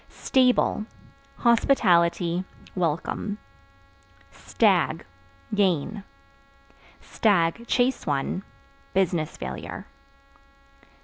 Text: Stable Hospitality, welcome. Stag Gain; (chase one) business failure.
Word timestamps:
Stable 0.09 0.87
Hospitality, 1.37 2.43
welcome. 2.73 3.37
Stag 4.31 5.05
Gain; 5.53 6.03
(chase 7.67 8.07
one) 8.07 8.41
business 8.95 9.37
failure. 9.37 9.85